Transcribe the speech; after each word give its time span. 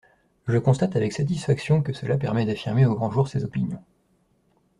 Je 0.47 0.57
constate 0.57 0.95
avec 0.95 1.13
satisfaction 1.13 1.83
que 1.83 1.93
cela 1.93 2.17
permet 2.17 2.47
d’affirmer 2.47 2.87
au 2.87 2.95
grand 2.95 3.11
jour 3.11 3.27
ses 3.27 3.43
opinions. 3.43 3.83